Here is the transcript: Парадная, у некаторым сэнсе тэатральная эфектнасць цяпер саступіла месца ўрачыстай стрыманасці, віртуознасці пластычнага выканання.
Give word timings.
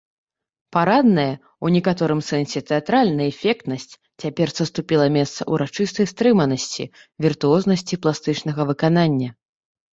Парадная, 0.75 1.33
у 1.67 1.69
некаторым 1.75 2.19
сэнсе 2.29 2.59
тэатральная 2.71 3.27
эфектнасць 3.33 3.93
цяпер 4.25 4.55
саступіла 4.59 5.05
месца 5.21 5.47
ўрачыстай 5.53 6.05
стрыманасці, 6.15 6.91
віртуознасці 7.29 7.95
пластычнага 8.05 8.61
выканання. 8.75 9.29